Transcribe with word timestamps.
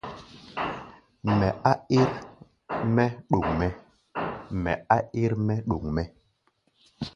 Mɛ 1.37 1.47
á 1.69 1.71
ɛ́r-mɛ́ 1.99 3.07
ɗoŋ 3.29 3.45
mɛ́. 5.95 6.05